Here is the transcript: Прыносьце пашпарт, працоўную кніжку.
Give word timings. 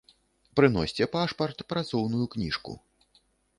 Прыносьце 0.59 1.03
пашпарт, 1.17 1.63
працоўную 1.73 2.25
кніжку. 2.37 2.71